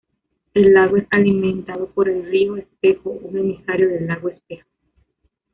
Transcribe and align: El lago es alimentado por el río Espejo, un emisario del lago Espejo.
El 0.55 0.73
lago 0.73 0.97
es 0.97 1.05
alimentado 1.11 1.85
por 1.91 2.09
el 2.09 2.25
río 2.25 2.57
Espejo, 2.57 3.11
un 3.11 3.37
emisario 3.37 3.87
del 3.87 4.07
lago 4.07 4.29
Espejo. 4.29 4.65